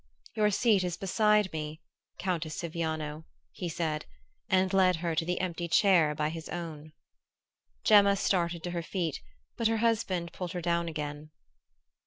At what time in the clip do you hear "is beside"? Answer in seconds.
0.83-1.53